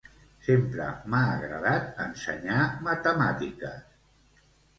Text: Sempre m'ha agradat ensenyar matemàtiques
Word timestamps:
Sempre 0.45 0.87
m'ha 1.13 1.19
agradat 1.33 2.01
ensenyar 2.07 2.57
matemàtiques 2.89 4.43